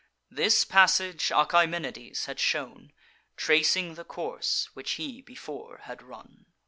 This 0.31 0.65
passage 0.65 1.29
Achaemenides 1.31 2.25
had 2.25 2.39
shown, 2.39 2.91
Tracing 3.37 3.93
the 3.93 4.03
course 4.03 4.67
which 4.73 4.93
he 4.93 5.21
before 5.21 5.81
had 5.83 6.01
run. 6.01 6.47